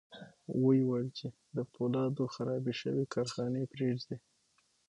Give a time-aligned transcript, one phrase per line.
[0.63, 4.17] ويې ويل چې د پولادو خرابې شوې کارخانې پرېږدي.